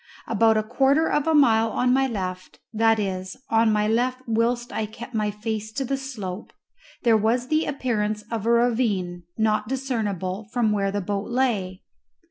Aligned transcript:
About 0.25 0.57
a 0.57 0.63
quarter 0.63 1.07
of 1.07 1.27
a 1.27 1.35
mile 1.35 1.69
on 1.69 1.93
my 1.93 2.07
left 2.07 2.57
that 2.73 2.97
is, 2.97 3.37
on 3.51 3.71
my 3.71 3.87
left 3.87 4.19
whilst 4.25 4.73
I 4.73 4.87
kept 4.87 5.13
my 5.13 5.29
face 5.29 5.71
to 5.73 5.85
the 5.85 5.95
slope 5.95 6.51
there 7.03 7.15
was 7.15 7.49
the 7.49 7.65
appearance 7.67 8.23
of 8.31 8.47
a 8.47 8.51
ravine 8.51 9.25
not 9.37 9.67
discernible 9.67 10.47
from 10.51 10.71
where 10.71 10.89
the 10.89 11.01
boat 11.01 11.29
lay. 11.29 11.83